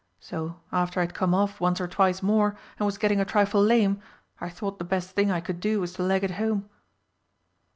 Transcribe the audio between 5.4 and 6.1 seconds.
could do was to